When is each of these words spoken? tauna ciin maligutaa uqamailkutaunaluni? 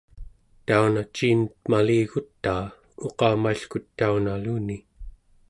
tauna 0.69 1.01
ciin 1.17 1.41
maligutaa 1.73 2.63
uqamailkutaunaluni? 3.07 4.77